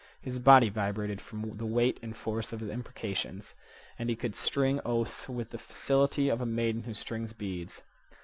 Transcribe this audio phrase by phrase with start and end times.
[0.19, 3.53] His body vibrated from the weight and force of his imprecations.
[3.99, 7.83] And he could string oaths with the facility of a maiden who strings beads.